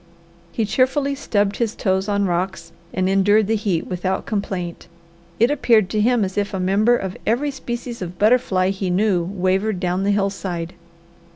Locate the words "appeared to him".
5.51-6.25